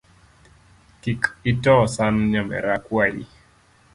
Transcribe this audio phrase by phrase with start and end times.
[1.01, 1.21] Kik
[1.51, 3.21] ito san nyamera akuai.